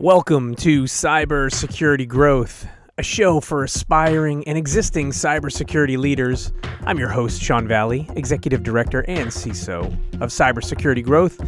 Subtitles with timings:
[0.00, 6.54] Welcome to Cybersecurity Growth, a show for aspiring and existing cybersecurity leaders.
[6.86, 9.92] I'm your host, Sean Valley, Executive Director and CISO
[10.22, 11.38] of Cybersecurity Growth,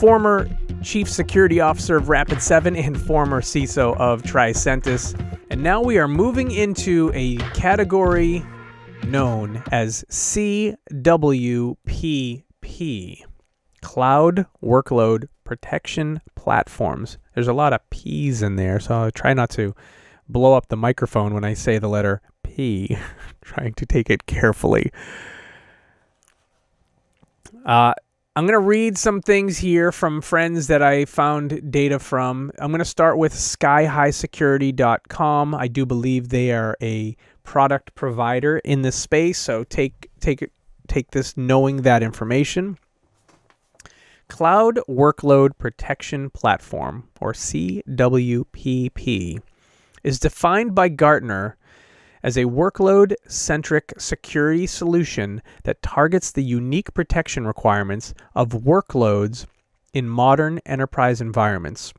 [0.00, 0.48] former
[0.82, 5.14] Chief Security Officer of Rapid7, and former CISO of Tricentis.
[5.50, 8.44] And now we are moving into a category
[9.04, 10.74] known as CWPP
[13.80, 17.18] Cloud Workload Protection Platforms.
[17.34, 19.74] There's a lot of P's in there, so I'll try not to
[20.28, 22.96] blow up the microphone when I say the letter P,
[23.42, 24.90] trying to take it carefully.
[27.64, 27.94] Uh,
[28.34, 32.50] I'm going to read some things here from friends that I found data from.
[32.58, 35.54] I'm going to start with skyhighsecurity.com.
[35.54, 37.14] I do believe they are a
[37.44, 40.48] product provider in this space, so take take
[40.88, 42.78] take this knowing that information.
[44.32, 47.82] Cloud Workload Protection Platform, or CWPP,
[50.02, 51.58] is defined by Gartner
[52.22, 59.44] as a workload centric security solution that targets the unique protection requirements of workloads
[59.92, 61.92] in modern enterprise environments.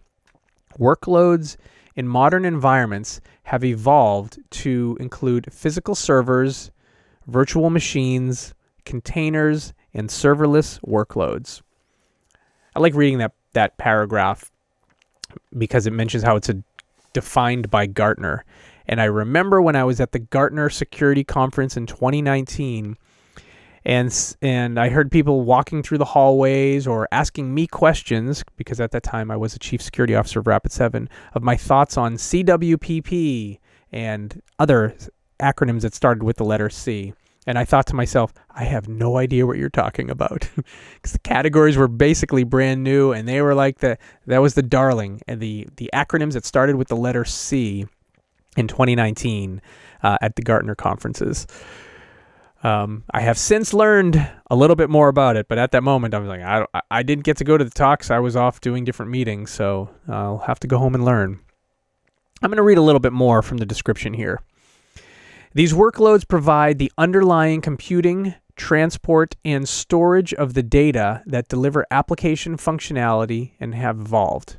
[0.80, 1.56] Workloads
[1.96, 6.72] in modern environments have evolved to include physical servers,
[7.28, 11.62] virtual machines, containers, and serverless workloads.
[12.76, 14.52] I like reading that, that paragraph
[15.58, 16.64] because it mentions how it's a,
[17.14, 18.46] defined by Gartner.
[18.88, 22.98] And I remember when I was at the Gartner Security Conference in 2019,
[23.86, 28.92] and and I heard people walking through the hallways or asking me questions because at
[28.92, 33.60] that time I was a chief security officer of Rapid7 of my thoughts on CWPP
[33.92, 34.96] and other
[35.40, 37.14] acronyms that started with the letter C.
[37.46, 40.50] And I thought to myself, I have no idea what you're talking about.
[40.96, 44.62] Because the categories were basically brand new and they were like the that was the
[44.62, 47.86] darling and the the acronyms that started with the letter C
[48.56, 49.62] in 2019
[50.02, 51.46] uh, at the Gartner conferences.
[52.64, 56.14] Um, I have since learned a little bit more about it, but at that moment
[56.14, 58.10] I was like, I, I didn't get to go to the talks.
[58.10, 61.42] I was off doing different meetings, so I'll have to go home and learn.
[62.42, 64.42] I'm going to read a little bit more from the description here.
[65.56, 72.58] These workloads provide the underlying computing, transport, and storage of the data that deliver application
[72.58, 74.58] functionality and have evolved.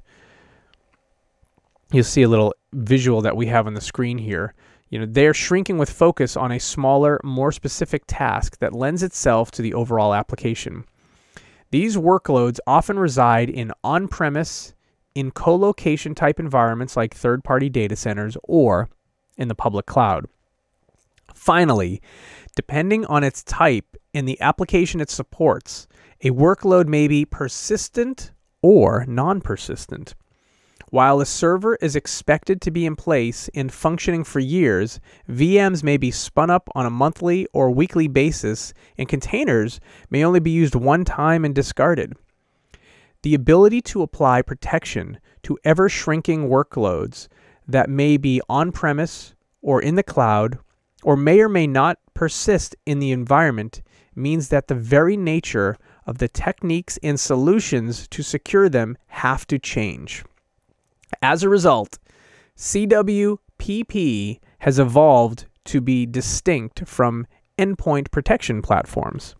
[1.90, 4.54] You'll see a little visual that we have on the screen here.
[4.88, 9.50] You know, they're shrinking with focus on a smaller, more specific task that lends itself
[9.52, 10.84] to the overall application.
[11.72, 14.74] These workloads often reside in on premise,
[15.16, 18.88] in co location type environments like third party data centers, or
[19.36, 20.26] in the public cloud.
[21.34, 22.00] Finally,
[22.56, 25.86] depending on its type and the application it supports,
[26.22, 30.14] a workload may be persistent or non persistent.
[30.90, 35.96] While a server is expected to be in place and functioning for years, VMs may
[35.96, 40.76] be spun up on a monthly or weekly basis, and containers may only be used
[40.76, 42.14] one time and discarded.
[43.22, 47.26] The ability to apply protection to ever shrinking workloads
[47.66, 50.58] that may be on premise or in the cloud
[51.04, 53.82] or may or may not persist in the environment
[54.16, 55.76] means that the very nature
[56.06, 60.24] of the techniques and solutions to secure them have to change.
[61.22, 61.98] As a result,
[62.56, 67.26] CWPP has evolved to be distinct from
[67.58, 69.34] endpoint protection platforms.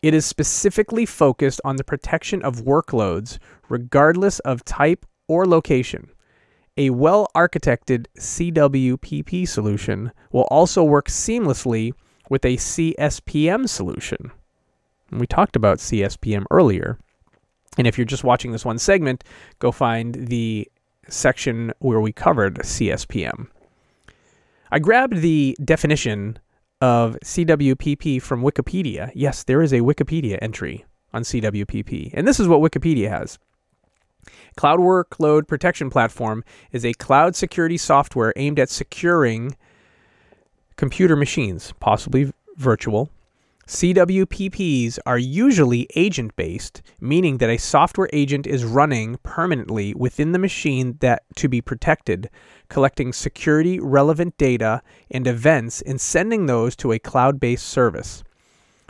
[0.00, 3.38] It is specifically focused on the protection of workloads,
[3.68, 6.10] regardless of type or location.
[6.78, 11.92] A well architected CWPP solution will also work seamlessly
[12.30, 14.30] with a CSPM solution.
[15.10, 16.96] we talked about CSPM earlier.
[17.76, 19.24] And if you're just watching this one segment,
[19.58, 20.70] go find the
[21.08, 23.48] section where we covered CSPM.
[24.70, 26.38] I grabbed the definition
[26.80, 29.10] of CWPP from Wikipedia.
[29.14, 32.12] Yes, there is a Wikipedia entry on CWPP.
[32.14, 33.36] And this is what Wikipedia has.
[34.56, 39.56] Cloud Workload Protection Platform is a cloud security software aimed at securing
[40.76, 43.10] computer machines, possibly virtual.
[43.68, 50.38] CWPPs are usually agent based, meaning that a software agent is running permanently within the
[50.38, 52.30] machine that to be protected,
[52.70, 54.80] collecting security relevant data
[55.10, 58.24] and events and sending those to a cloud based service.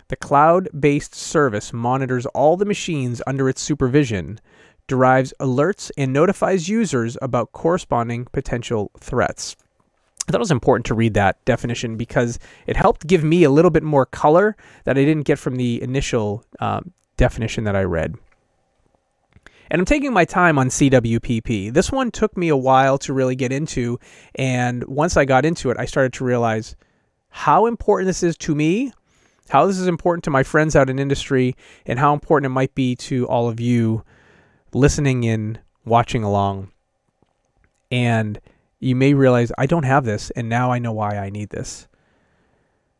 [0.07, 4.39] The cloud based service monitors all the machines under its supervision,
[4.89, 9.57] derives alerts, and notifies users about corresponding potential threats.
[10.27, 13.51] I thought it was important to read that definition because it helped give me a
[13.51, 17.85] little bit more color that I didn't get from the initial um, definition that I
[17.85, 18.15] read.
[19.71, 21.73] And I'm taking my time on CWPP.
[21.73, 23.99] This one took me a while to really get into.
[24.35, 26.75] And once I got into it, I started to realize
[27.29, 28.93] how important this is to me,
[29.51, 31.55] how this is important to my friends out in industry,
[31.87, 34.05] and how important it might be to all of you
[34.73, 36.71] listening in, watching along.
[37.91, 38.41] And
[38.81, 41.89] you may realize I don't have this, and now I know why I need this.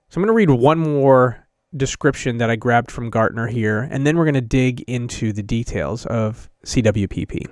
[0.09, 4.07] So I'm going to read one more description that I grabbed from Gartner here, and
[4.07, 7.47] then we're going to dig into the details of CWPP.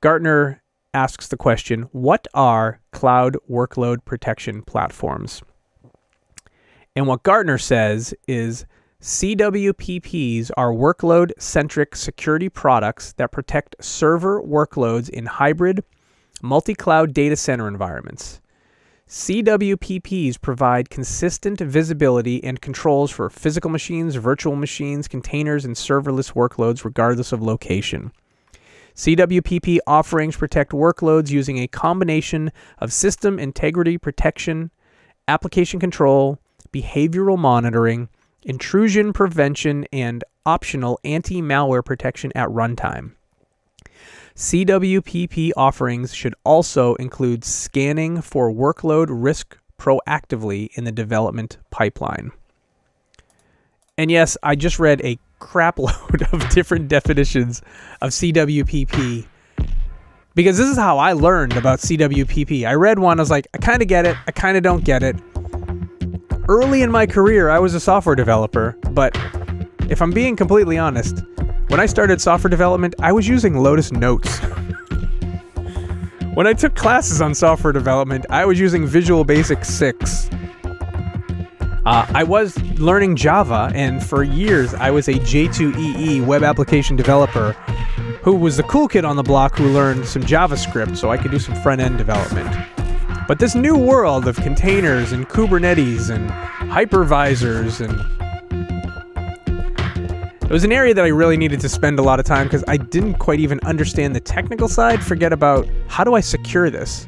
[0.00, 0.62] Gartner
[0.94, 5.42] asks the question What are cloud workload protection platforms?
[6.96, 8.64] And what Gartner says is
[9.00, 15.82] CWPPs are workload centric security products that protect server workloads in hybrid,
[16.42, 18.42] multi cloud data center environments.
[19.08, 26.84] CWPPs provide consistent visibility and controls for physical machines, virtual machines, containers, and serverless workloads,
[26.84, 28.12] regardless of location.
[28.94, 34.70] CWPP offerings protect workloads using a combination of system integrity protection,
[35.26, 36.38] application control,
[36.70, 38.10] behavioral monitoring,
[38.42, 43.12] intrusion prevention, and optional anti malware protection at runtime.
[44.36, 52.32] CWPP offerings should also include scanning for workload risk proactively in the development pipeline.
[53.98, 57.62] And yes, I just read a crapload of different definitions
[58.00, 59.26] of CWPP
[60.34, 62.66] because this is how I learned about CWPP.
[62.66, 64.84] I read one, I was like, I kind of get it, I kind of don't
[64.84, 65.16] get it.
[66.48, 69.16] Early in my career, I was a software developer, but
[69.88, 71.22] if I'm being completely honest,
[71.68, 74.38] when I started software development, I was using Lotus Notes.
[76.34, 80.30] when I took classes on software development, I was using Visual Basic 6.
[81.86, 87.52] Uh, I was learning Java, and for years I was a J2EE web application developer
[88.22, 91.30] who was the cool kid on the block who learned some JavaScript so I could
[91.30, 92.54] do some front end development.
[93.30, 96.28] But this new world of containers and Kubernetes and
[96.68, 97.94] hypervisors and
[100.42, 102.64] it was an area that I really needed to spend a lot of time because
[102.66, 105.00] I didn't quite even understand the technical side.
[105.00, 107.06] Forget about how do I secure this.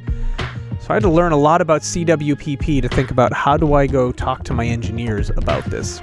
[0.79, 3.89] So I had to learn a lot about CWPP to think about how do I
[3.89, 5.99] go talk to my engineers about this?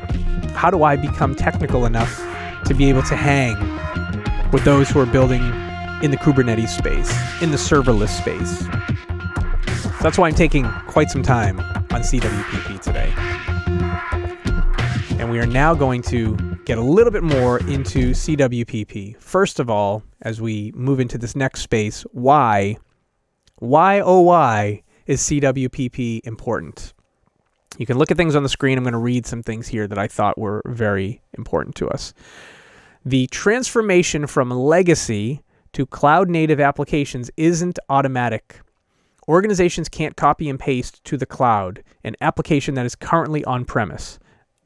[0.54, 2.13] How do I become technical enough
[2.65, 3.56] to be able to hang
[4.51, 5.44] with those who are building
[6.04, 7.10] in the Kubernetes space,
[7.42, 8.99] in the serverless space?
[10.00, 13.12] So that's why I'm taking quite some time on CWPP today.
[15.19, 19.18] And we are now going to get a little bit more into CWPP.
[19.18, 22.78] First of all, as we move into this next space, why,
[23.57, 26.94] why, oh, why is CWPP important?
[27.78, 28.78] You can look at things on the screen.
[28.78, 32.13] I'm going to read some things here that I thought were very important to us.
[33.04, 35.42] The transformation from legacy
[35.74, 38.62] to cloud native applications isn't automatic.
[39.29, 44.19] Organizations can't copy and paste to the cloud an application that is currently on premise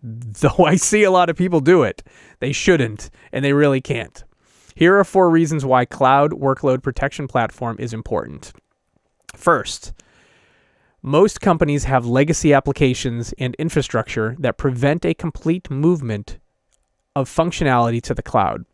[0.03, 2.03] though I see a lot of people do it.
[2.39, 4.23] They shouldn't, and they really can't.
[4.75, 8.51] Here are four reasons why Cloud Workload Protection Platform is important.
[9.35, 9.93] First,
[11.01, 16.39] most companies have legacy applications and infrastructure that prevent a complete movement
[17.15, 18.65] of functionality to the cloud.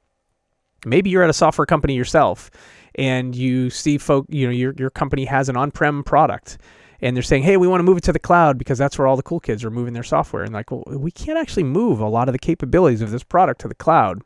[0.85, 2.49] Maybe you're at a software company yourself
[2.95, 6.57] and you see folk, you know, your, your company has an on-prem product
[7.01, 9.07] and they're saying, "Hey, we want to move it to the cloud because that's where
[9.07, 11.99] all the cool kids are moving their software." And like, well, we can't actually move
[11.99, 14.21] a lot of the capabilities of this product to the cloud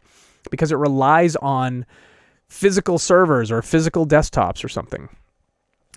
[0.49, 1.85] because it relies on
[2.47, 5.09] physical servers or physical desktops or something.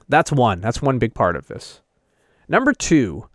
[0.09, 0.61] That's one.
[0.61, 1.81] That's one big part of this.
[2.49, 3.29] Number 2,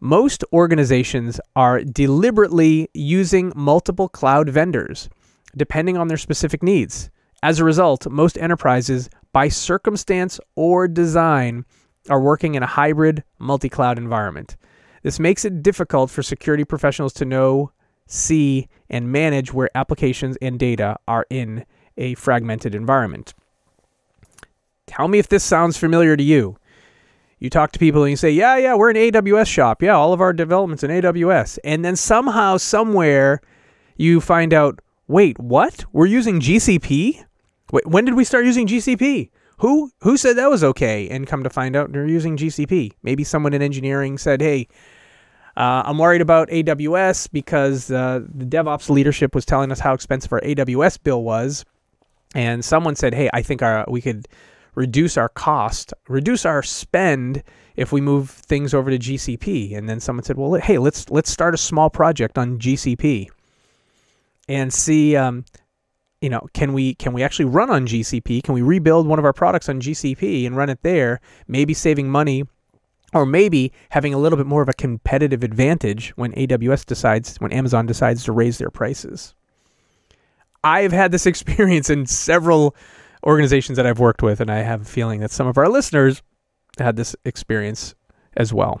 [0.00, 5.08] most organizations are deliberately using multiple cloud vendors
[5.56, 7.10] depending on their specific needs.
[7.42, 11.64] As a result, most enterprises, by circumstance or design,
[12.08, 14.56] are working in a hybrid multi cloud environment.
[15.02, 17.72] This makes it difficult for security professionals to know,
[18.06, 21.64] see, and manage where applications and data are in
[21.96, 23.34] a fragmented environment.
[24.86, 26.56] Tell me if this sounds familiar to you.
[27.38, 29.82] You talk to people and you say, Yeah, yeah, we're an AWS shop.
[29.82, 31.58] Yeah, all of our development's in AWS.
[31.64, 33.40] And then somehow, somewhere,
[33.96, 35.84] you find out, Wait, what?
[35.92, 37.24] We're using GCP?
[37.72, 39.30] Wait, when did we start using GCP?
[39.58, 41.08] Who who said that was okay?
[41.08, 42.92] And come to find out, they're using GCP.
[43.02, 44.68] Maybe someone in engineering said, "Hey,
[45.56, 50.32] uh, I'm worried about AWS because uh, the DevOps leadership was telling us how expensive
[50.32, 51.64] our AWS bill was."
[52.34, 54.26] And someone said, "Hey, I think our, we could
[54.74, 57.42] reduce our cost, reduce our spend
[57.76, 61.30] if we move things over to GCP." And then someone said, "Well, hey, let's let's
[61.30, 63.28] start a small project on GCP
[64.48, 65.44] and see um,
[66.20, 68.42] you know, can we can we actually run on GCP?
[68.42, 71.20] Can we rebuild one of our products on GCP and run it there?
[71.48, 72.44] Maybe saving money
[73.12, 77.52] or maybe having a little bit more of a competitive advantage when AWS decides when
[77.52, 79.34] Amazon decides to raise their prices.
[80.62, 82.76] I've had this experience in several
[83.24, 86.22] organizations that I've worked with and I have a feeling that some of our listeners
[86.78, 87.94] had this experience
[88.36, 88.80] as well.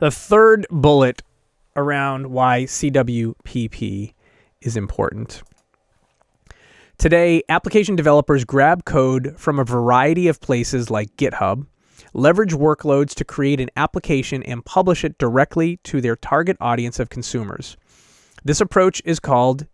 [0.00, 1.22] The third bullet
[1.76, 4.12] around why CWPP
[4.60, 5.42] is important
[6.98, 11.66] Today, application developers grab code from a variety of places like GitHub,
[12.12, 17.10] leverage workloads to create an application, and publish it directly to their target audience of
[17.10, 17.76] consumers.
[18.44, 19.66] This approach is called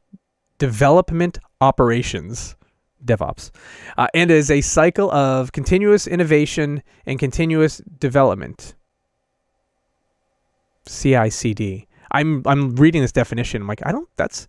[0.59, 2.57] development operations.
[3.03, 3.51] DevOps,
[3.97, 8.75] uh, and is a cycle of continuous innovation and continuous development.
[10.87, 11.87] CI/CD.
[12.13, 13.63] I'm I'm reading this definition.
[13.63, 14.09] I'm like, I don't.
[14.17, 14.49] That's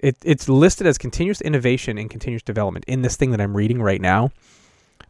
[0.00, 3.82] it, it's listed as continuous innovation and continuous development in this thing that I'm reading
[3.82, 4.30] right now.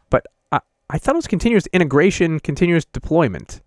[0.09, 3.61] But I, I thought it was continuous integration, continuous deployment.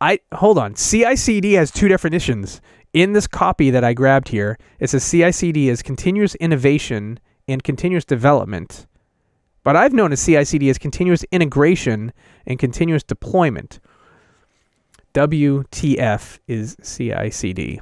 [0.00, 0.74] I hold on.
[0.74, 2.60] CI/CD has two definitions
[2.92, 4.58] in this copy that I grabbed here.
[4.78, 8.86] It says CI/CD is continuous innovation and continuous development.
[9.64, 12.12] But I've known as CI/CD as continuous integration
[12.46, 13.80] and continuous deployment.
[15.14, 17.80] WTF is CI/CD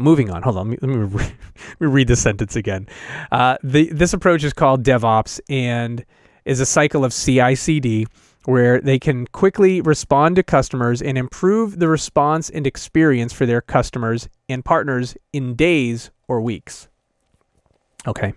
[0.00, 0.42] moving on.
[0.42, 0.70] Hold on.
[0.70, 2.88] Let me, let me, re- let me read this sentence again.
[3.30, 6.04] Uh, the, this approach is called DevOps and
[6.44, 8.06] is a cycle of CI CD
[8.46, 13.60] where they can quickly respond to customers and improve the response and experience for their
[13.60, 16.88] customers and partners in days or weeks.
[18.06, 18.32] Okay.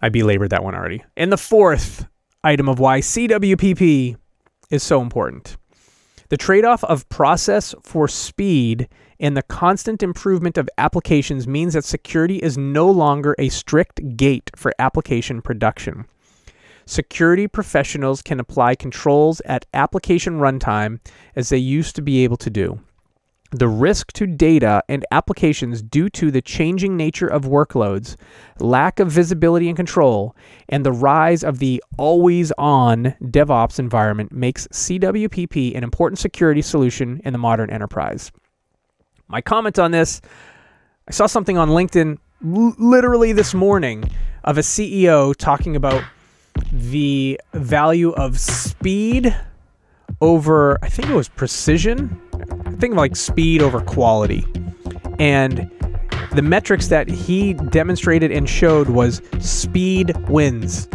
[0.00, 1.04] I belabored that one already.
[1.16, 2.06] And the fourth
[2.44, 4.16] item of why CWPP
[4.70, 5.56] is so important
[6.28, 11.84] the trade off of process for speed and the constant improvement of applications means that
[11.84, 16.06] security is no longer a strict gate for application production.
[16.84, 21.00] Security professionals can apply controls at application runtime
[21.34, 22.78] as they used to be able to do.
[23.52, 28.16] The risk to data and applications due to the changing nature of workloads,
[28.58, 30.36] lack of visibility and control,
[30.68, 37.20] and the rise of the always on DevOps environment makes CWPP an important security solution
[37.24, 38.32] in the modern enterprise.
[39.28, 40.20] My comment on this
[41.08, 44.08] I saw something on LinkedIn l- literally this morning
[44.44, 46.02] of a CEO talking about
[46.72, 49.36] the value of speed
[50.20, 52.20] over, I think it was precision.
[52.66, 54.46] I think like speed over quality.
[55.18, 55.70] And
[56.32, 60.88] the metrics that he demonstrated and showed was speed wins.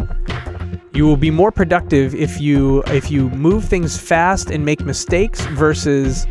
[0.94, 5.44] You will be more productive if you if you move things fast and make mistakes
[5.46, 6.26] versus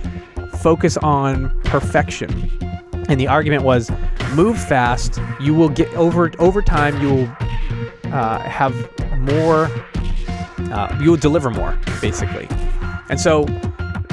[0.62, 2.50] focus on perfection.
[3.10, 3.92] And the argument was
[4.34, 7.36] move fast, you will get over over time you will
[8.14, 8.74] uh, have
[9.20, 9.70] more
[10.72, 12.48] uh, you will deliver more basically.
[13.10, 13.46] And so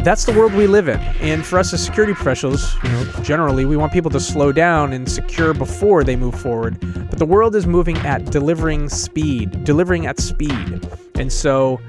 [0.03, 0.99] that's the world we live in.
[1.21, 4.93] And for us as security professionals, you know, generally we want people to slow down
[4.93, 6.79] and secure before they move forward.
[7.11, 10.89] But the world is moving at delivering speed, delivering at speed.
[11.17, 11.81] And so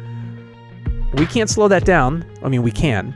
[1.14, 2.26] we can't slow that down.
[2.44, 3.16] I mean, we can,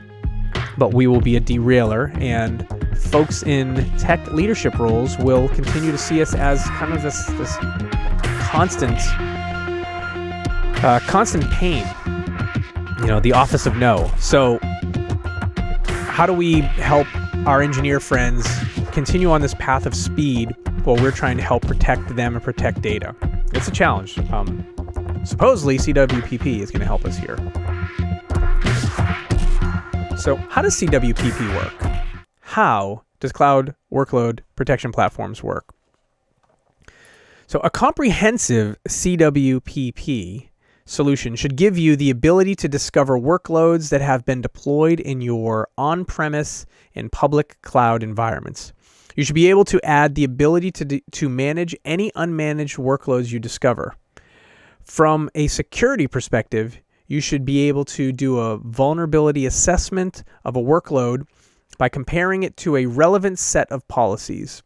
[0.78, 2.66] but we will be a derailer and
[2.96, 7.56] folks in tech leadership roles will continue to see us as kind of this this
[8.40, 8.98] constant
[10.84, 11.84] uh, constant pain
[13.04, 14.10] you know the office of no.
[14.18, 14.58] So
[16.08, 17.06] how do we help
[17.46, 18.48] our engineer friends
[18.92, 20.54] continue on this path of speed
[20.84, 23.14] while we're trying to help protect them and protect data?
[23.52, 24.18] It's a challenge.
[24.32, 24.64] Um,
[25.24, 27.36] supposedly cwpp is going to help us here
[30.24, 31.92] so, how does CWPP work?
[32.40, 35.74] How does cloud workload protection platforms work?
[37.46, 40.48] So, a comprehensive CWPP
[40.86, 45.68] solution should give you the ability to discover workloads that have been deployed in your
[45.76, 46.64] on premise
[46.94, 48.72] and public cloud environments.
[49.16, 53.40] You should be able to add the ability to, to manage any unmanaged workloads you
[53.40, 53.94] discover.
[54.84, 60.62] From a security perspective, you should be able to do a vulnerability assessment of a
[60.62, 61.26] workload
[61.78, 64.62] by comparing it to a relevant set of policies.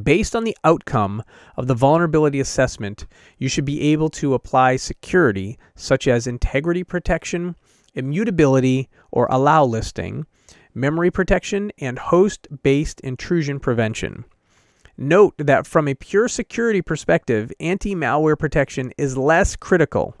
[0.00, 1.22] Based on the outcome
[1.56, 3.06] of the vulnerability assessment,
[3.38, 7.56] you should be able to apply security such as integrity protection,
[7.94, 10.26] immutability or allow listing,
[10.74, 14.26] memory protection, and host based intrusion prevention.
[14.98, 20.14] Note that from a pure security perspective, anti malware protection is less critical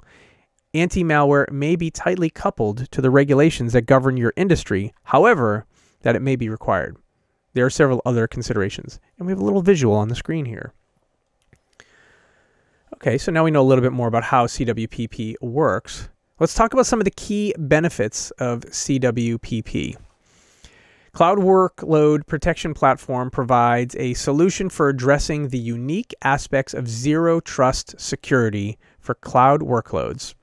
[0.80, 5.66] anti malware may be tightly coupled to the regulations that govern your industry, however,
[6.02, 6.96] that it may be required.
[7.54, 9.00] there are several other considerations.
[9.18, 10.74] And we have a little visual on the screen here.
[12.94, 16.08] Okay, so now we know a little bit more about how CWPP works.
[16.38, 19.96] Let's talk about some of the key benefits of CWPP.
[21.12, 27.98] Cloud Workload Protection Platform provides a solution for addressing the unique aspects of zero trust
[27.98, 30.34] security for cloud workloads.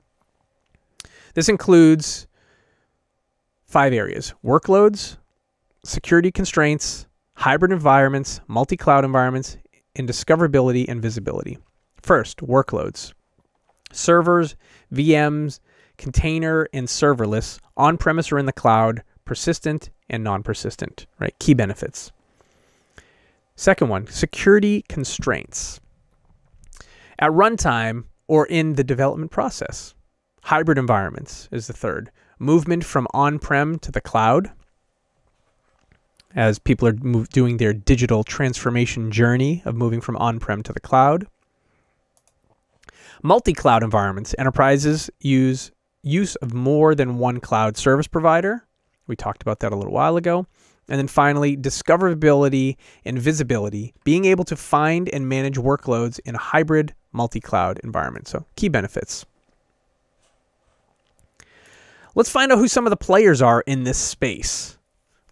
[1.34, 2.26] This includes
[3.64, 5.16] five areas workloads,
[5.84, 9.56] security constraints, hybrid environments, multi cloud environments,
[9.96, 11.58] and discoverability and visibility.
[12.00, 13.12] First, workloads.
[13.92, 14.56] Servers,
[14.92, 15.60] VMs,
[15.98, 21.34] container, and serverless, on premise or in the cloud, persistent and non persistent, right?
[21.38, 22.12] Key benefits.
[23.56, 25.80] Second one, security constraints.
[27.18, 29.94] At runtime or in the development process.
[30.44, 32.10] Hybrid environments is the third.
[32.38, 34.52] Movement from on prem to the cloud
[36.36, 40.72] as people are move, doing their digital transformation journey of moving from on prem to
[40.74, 41.26] the cloud.
[43.22, 44.34] Multi cloud environments.
[44.36, 45.70] Enterprises use
[46.02, 48.66] use of more than one cloud service provider.
[49.06, 50.46] We talked about that a little while ago.
[50.90, 56.38] And then finally, discoverability and visibility, being able to find and manage workloads in a
[56.38, 58.28] hybrid multi cloud environment.
[58.28, 59.24] So, key benefits.
[62.16, 64.78] Let's find out who some of the players are in this space.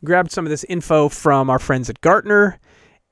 [0.04, 2.58] Grabbed some of this info from our friends at Gartner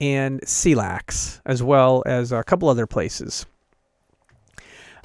[0.01, 3.47] and CELAX, as well as a couple other places.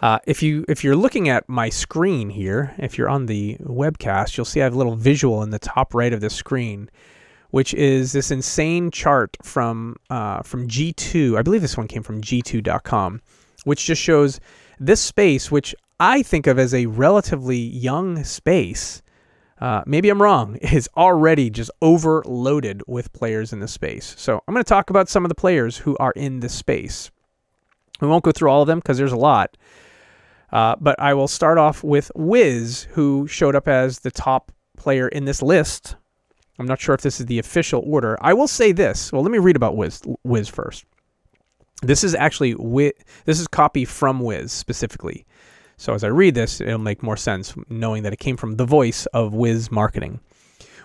[0.02, 4.36] Uh, if you if you're looking at my screen here, if you're on the webcast,
[4.36, 6.90] you'll see I have a little visual in the top right of the screen,
[7.52, 11.38] which is this insane chart from uh, from G2.
[11.38, 13.22] I believe this one came from G2.com,
[13.64, 14.40] which just shows
[14.80, 19.02] this space, which I think of as a relatively young space.
[19.60, 24.16] Uh, maybe I'm wrong, is already just overloaded with players in the space.
[24.18, 27.12] So I'm going to talk about some of the players who are in this space.
[28.02, 29.56] We won't go through all of them because there's a lot.
[30.52, 35.08] Uh, but I will start off with Wiz, who showed up as the top player
[35.08, 35.96] in this list.
[36.60, 38.18] I'm not sure if this is the official order.
[38.22, 39.12] I will say this.
[39.12, 40.86] Well, let me read about Wiz, Wiz first.
[41.82, 42.94] This is actually Wiz,
[43.26, 45.26] this is copy from Wiz specifically.
[45.78, 48.66] So as I read this, it'll make more sense knowing that it came from the
[48.66, 50.20] voice of Wiz Marketing.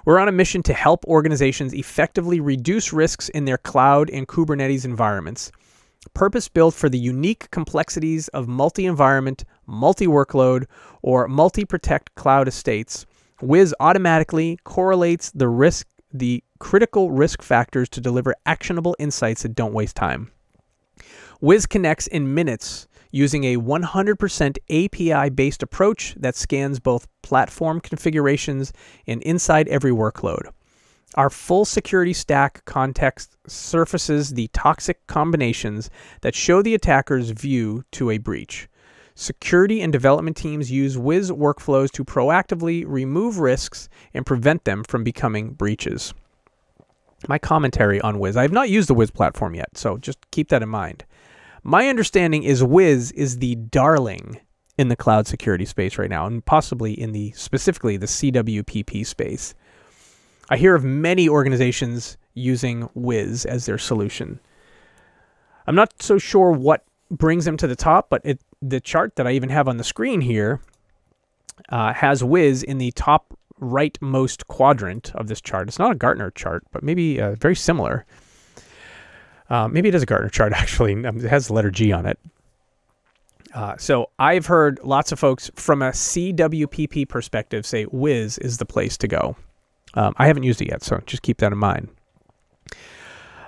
[0.05, 4.85] We're on a mission to help organizations effectively reduce risks in their cloud and Kubernetes
[4.85, 5.53] environments
[6.15, 10.67] purpose built for the unique complexities of multi environment, multi workload,
[11.03, 13.07] or multi protect cloud estates,
[13.41, 19.73] Wiz automatically correlates the risk, the critical risk factors to deliver actionable insights that don't
[19.73, 20.31] waste time.
[21.41, 28.73] Wiz connects in minutes using a 100% API based approach that scans both platform configurations
[29.07, 30.51] and inside every workload.
[31.17, 38.11] Our full security stack context surfaces the toxic combinations that show the attacker's view to
[38.11, 38.69] a breach.
[39.17, 45.03] Security and development teams use Wiz workflows to proactively remove risks and prevent them from
[45.03, 46.15] becoming breaches.
[47.29, 48.37] My commentary on Wiz.
[48.37, 51.05] I have not used the Wiz platform yet, so just keep that in mind.
[51.63, 54.41] My understanding is Wiz is the darling
[54.79, 59.55] in the cloud security space right now, and possibly in the specifically the CWPP space.
[60.49, 64.41] I hear of many organizations using Wiz as their solution.
[65.67, 69.27] I'm not so sure what brings them to the top, but it, the chart that
[69.27, 70.61] I even have on the screen here
[71.69, 75.69] uh, has Wiz in the top rightmost quadrant of this chart.
[75.69, 78.07] It's not a Gartner chart, but maybe uh, very similar.
[79.51, 81.05] Uh, maybe it is a Gartner chart, actually.
[81.05, 82.19] Um, it has the letter G on it.
[83.53, 88.65] Uh, so I've heard lots of folks from a CWPP perspective say Wiz is the
[88.65, 89.37] place to go.
[89.95, 91.89] Um, I haven't used it yet, so just keep that in mind.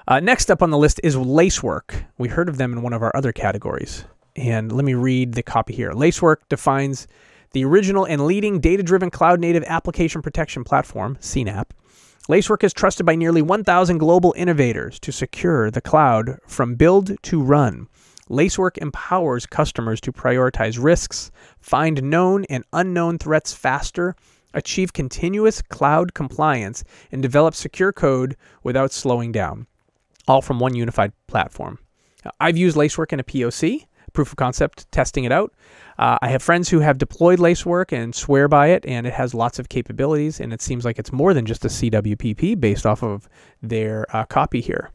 [0.08, 2.04] Uh, next up on the list is Lacework.
[2.18, 4.04] We heard of them in one of our other categories.
[4.34, 5.92] And let me read the copy here.
[5.92, 7.06] Lacework defines
[7.52, 11.66] the original and leading data driven cloud native application protection platform, CNAPP.
[12.28, 17.42] Lacework is trusted by nearly 1,000 global innovators to secure the cloud from build to
[17.42, 17.88] run.
[18.28, 24.14] Lacework empowers customers to prioritize risks, find known and unknown threats faster,
[24.54, 29.66] achieve continuous cloud compliance, and develop secure code without slowing down,
[30.28, 31.80] all from one unified platform.
[32.38, 35.52] I've used Lacework in a POC, proof of concept, testing it out.
[35.98, 39.34] Uh, I have friends who have deployed Lacework and swear by it, and it has
[39.34, 43.02] lots of capabilities, and it seems like it's more than just a CWPP based off
[43.02, 43.28] of
[43.62, 44.90] their uh, copy here.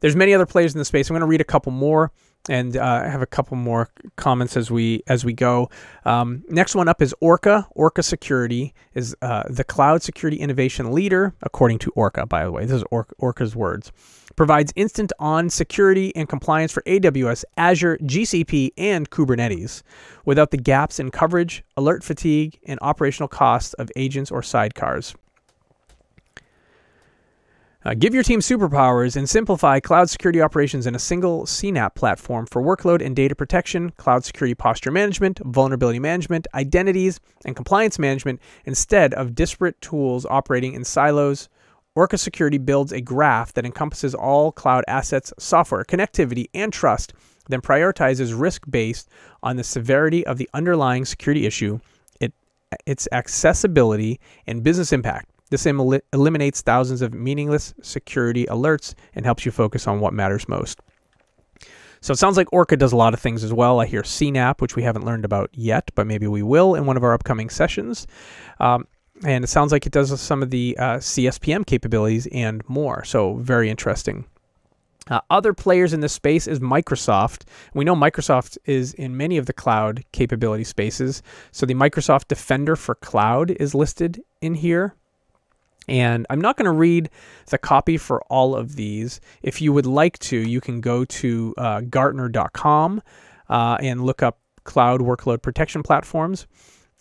[0.00, 1.10] There's many other players in the space.
[1.10, 2.10] I'm going to read a couple more.
[2.48, 5.68] and uh, have a couple more comments as we as we go.
[6.06, 7.68] Um, next one up is Orca.
[7.72, 12.24] Orca Security is uh, the cloud security innovation leader, according to Orca.
[12.24, 13.92] By the way, this is Or- Orca's words.
[14.36, 19.82] Provides instant on security and compliance for AWS, Azure, GCP, and Kubernetes,
[20.24, 25.14] without the gaps in coverage, alert fatigue, and operational costs of agents or sidecars.
[27.82, 32.44] Uh, give your team superpowers and simplify cloud security operations in a single CNAP platform
[32.44, 38.38] for workload and data protection, cloud security posture management, vulnerability management, identities, and compliance management
[38.66, 41.48] instead of disparate tools operating in silos.
[41.96, 47.12] Orca Security builds a graph that encompasses all cloud assets, software, connectivity, and trust,
[47.48, 49.08] then prioritizes risk based
[49.42, 51.80] on the severity of the underlying security issue,
[52.20, 52.32] it,
[52.86, 55.30] its accessibility, and business impact.
[55.50, 60.48] This el- eliminates thousands of meaningless security alerts and helps you focus on what matters
[60.48, 60.78] most.
[62.02, 63.80] So it sounds like Orca does a lot of things as well.
[63.80, 66.96] I hear CNAP, which we haven't learned about yet, but maybe we will in one
[66.96, 68.06] of our upcoming sessions.
[68.58, 68.86] Um,
[69.24, 73.04] and it sounds like it does some of the uh, CSPM capabilities and more.
[73.04, 74.24] So very interesting.
[75.08, 77.42] Uh, other players in this space is Microsoft.
[77.74, 81.22] We know Microsoft is in many of the cloud capability spaces.
[81.50, 84.94] So the Microsoft Defender for Cloud is listed in here.
[85.88, 87.10] And I'm not going to read
[87.46, 89.20] the copy for all of these.
[89.42, 93.02] If you would like to, you can go to uh, Gartner.com
[93.48, 96.46] uh, and look up cloud workload protection platforms,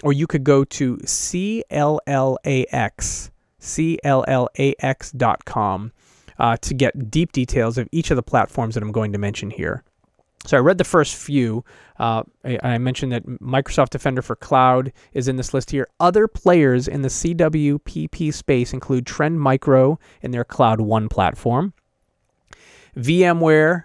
[0.03, 1.71] or you could go to CLLAX,
[3.61, 4.31] CLLAX.com
[6.39, 9.49] uh, to get deep details of each of the platforms that I'm going to mention
[9.49, 9.83] here.
[10.45, 11.65] So I read the first few.
[11.99, 15.85] Uh, I, I, mentioned that Microsoft Defender for Cloud is in this list here.
[15.99, 21.73] Other players in the CWPP space include Trend Micro in their Cloud One platform,
[22.95, 23.83] VMware,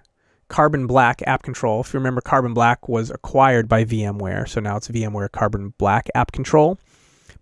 [0.54, 1.80] Carbon Black App Control.
[1.80, 6.08] If you remember, Carbon Black was acquired by VMware, so now it's VMware Carbon Black
[6.14, 6.78] App Control.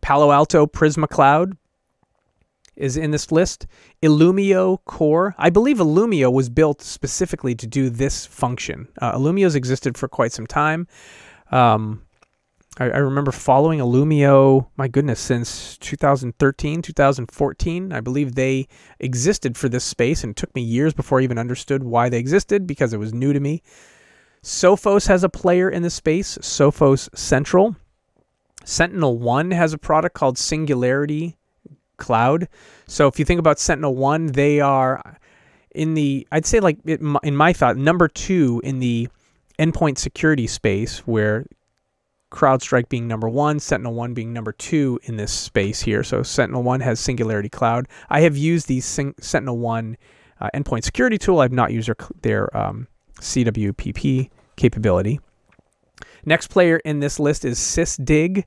[0.00, 1.58] Palo Alto Prisma Cloud,
[2.74, 3.66] is in this list.
[4.02, 5.34] Illumio Core.
[5.36, 8.88] I believe Illumio was built specifically to do this function.
[8.98, 10.88] Uh, Illumio's existed for quite some time.
[11.50, 12.00] Um,
[12.78, 17.92] I, I, remember following Illumio, my goodness, since 2013, 2014.
[17.92, 18.66] I believe they
[18.98, 22.66] existed for this space and took me years before I even understood why they existed
[22.66, 23.62] because it was new to me.
[24.42, 27.76] Sophos has a player in this space, Sophos Central.
[28.64, 31.36] Sentinel One has a product called Singularity
[31.98, 32.48] cloud.
[32.86, 35.18] So if you think about Sentinel One, they are
[35.74, 39.08] in the I'd say like in my thought number two in the
[39.58, 41.46] endpoint security space where
[42.32, 46.02] CrowdStrike being number one, Sentinel One being number two in this space here.
[46.02, 47.86] So Sentinel One has Singularity Cloud.
[48.08, 49.96] I have used the Sing- Sentinel One
[50.40, 51.40] uh, endpoint security tool.
[51.40, 52.88] I've not used their, their um,
[53.20, 55.20] CWPP capability.
[56.24, 58.44] Next player in this list is SysDig.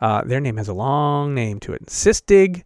[0.00, 1.86] Uh, their name has a long name to it.
[1.86, 2.62] SysDig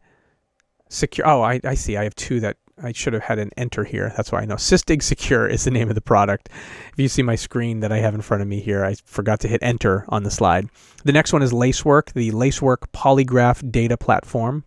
[0.88, 1.26] Secure.
[1.28, 1.96] Oh, I, I see.
[1.96, 4.12] I have two that I should have had an enter here.
[4.16, 4.54] That's why I know.
[4.54, 6.48] Sysdig Secure is the name of the product.
[6.92, 9.40] If you see my screen that I have in front of me here, I forgot
[9.40, 10.68] to hit enter on the slide.
[11.04, 14.64] The next one is Lacework, the Lacework Polygraph Data Platform.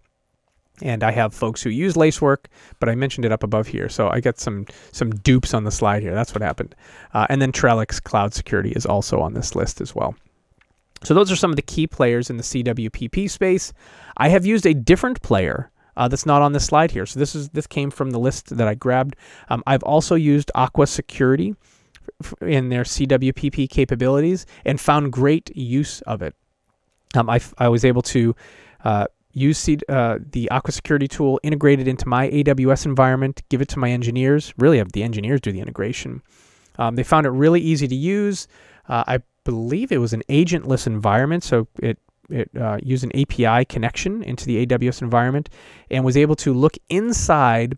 [0.81, 3.87] And I have folks who use Lacework, but I mentioned it up above here.
[3.87, 6.15] So I got some some dupes on the slide here.
[6.15, 6.75] That's what happened.
[7.13, 10.15] Uh, and then Trellix Cloud Security is also on this list as well.
[11.03, 13.73] So those are some of the key players in the CWPP space.
[14.17, 17.05] I have used a different player uh, that's not on this slide here.
[17.05, 19.15] So this is this came from the list that I grabbed.
[19.49, 21.55] Um, I've also used Aqua Security
[22.41, 26.35] in their CWPP capabilities and found great use of it.
[27.15, 28.35] Um, I, I was able to
[28.83, 33.69] uh, use C, uh, the Aqua Security tool, integrated into my AWS environment, give it
[33.69, 34.53] to my engineers.
[34.57, 36.21] Really, have the engineers do the integration.
[36.77, 38.47] Um, they found it really easy to use.
[38.87, 41.99] Uh, I believe it was an agentless environment, so it
[42.31, 45.49] it uh, used an API connection into the AWS environment
[45.89, 47.77] and was able to look inside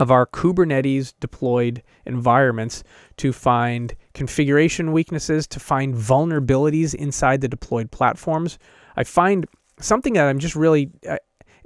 [0.00, 2.82] of our Kubernetes deployed environments
[3.18, 8.58] to find configuration weaknesses, to find vulnerabilities inside the deployed platforms.
[8.96, 9.46] I find
[9.78, 11.18] something that I'm just really, uh,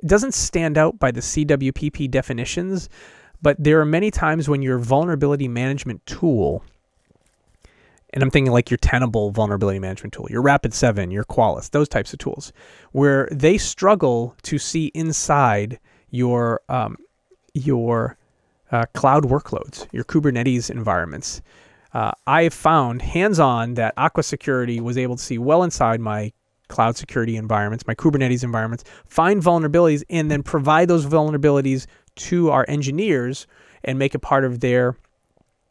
[0.03, 2.89] it doesn't stand out by the CWPP definitions,
[3.41, 6.63] but there are many times when your vulnerability management tool
[8.17, 12.15] and I'm thinking like your Tenable vulnerability management tool, your Rapid7, your Qualys, those types
[12.15, 12.51] of tools,
[12.93, 16.97] where they struggle to see inside your um,
[17.53, 18.17] your
[18.73, 21.43] uh, cloud workloads, your Kubernetes environments.
[21.93, 26.33] Uh, I have found hands-on that Aqua Security was able to see well inside my
[26.69, 32.65] cloud security environments, my Kubernetes environments, find vulnerabilities, and then provide those vulnerabilities to our
[32.67, 33.47] engineers
[33.85, 34.97] and make it part of their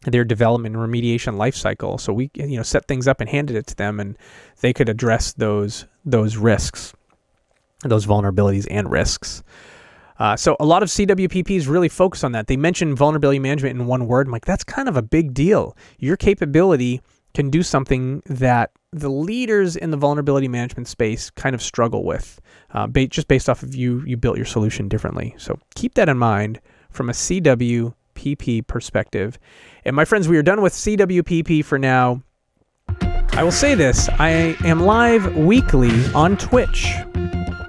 [0.05, 1.97] their development and remediation life cycle.
[1.97, 4.17] So we you know set things up and handed it to them, and
[4.61, 6.93] they could address those those risks,
[7.83, 9.43] those vulnerabilities and risks.
[10.17, 12.47] Uh, so a lot of CWPPs really focus on that.
[12.47, 14.27] They mention vulnerability management in one word.
[14.27, 15.75] I'm like, that's kind of a big deal.
[15.99, 17.01] Your capability
[17.33, 22.39] can do something that the leaders in the vulnerability management space kind of struggle with,
[22.73, 25.35] uh, ba- just based off of you you built your solution differently.
[25.37, 27.13] So keep that in mind from a
[28.15, 29.37] CWPP perspective.
[29.83, 32.21] And my friends, we are done with CWPP for now.
[33.33, 36.93] I will say this: I am live weekly on Twitch,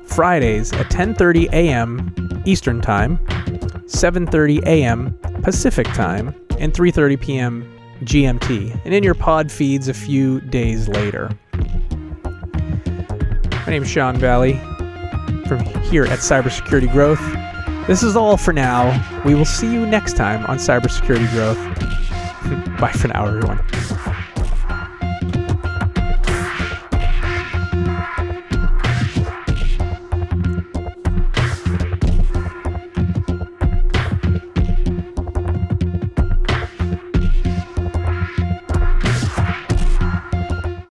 [0.04, 2.42] Fridays at 10:30 a.m.
[2.46, 3.18] Eastern Time,
[3.86, 5.18] 7:30 a.m.
[5.42, 7.72] Pacific Time, and 3:30 p.m.
[8.02, 11.30] GMT, and in your pod feeds a few days later.
[11.54, 14.60] My name is Sean Valley
[15.48, 17.20] from here at Cybersecurity Growth.
[17.86, 19.22] This is all for now.
[19.24, 21.56] We will see you next time on Cybersecurity Growth.
[22.80, 23.60] Bye for now, everyone.